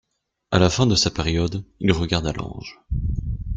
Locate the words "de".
0.87-0.95